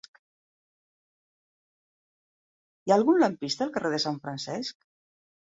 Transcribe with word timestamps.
Hi 2.85 2.95
ha 2.95 2.97
algun 2.97 3.21
lampista 3.25 3.65
al 3.69 3.75
carrer 3.77 3.93
de 3.97 4.01
Sant 4.09 4.19
Francesc? 4.27 4.83